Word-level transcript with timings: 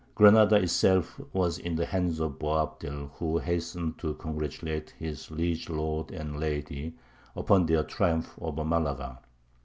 Granada 0.15 0.55
itself 0.55 1.21
was 1.31 1.59
in 1.59 1.75
the 1.75 1.85
hands 1.85 2.19
of 2.19 2.39
Boabdil, 2.39 3.11
who 3.19 3.37
hastened 3.37 3.99
to 3.99 4.15
congratulate 4.15 4.95
his 4.97 5.29
liege 5.29 5.69
lord 5.69 6.09
and 6.09 6.39
lady 6.39 6.95
upon 7.35 7.67
their 7.67 7.83
triumph 7.83 8.33
over 8.41 8.65
Malaga. 8.65 9.19